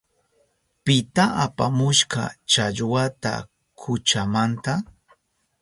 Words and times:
¿Pita 0.83 1.23
apamushka 1.45 2.23
challwata 2.51 3.33
kuchamanta? 3.79 4.73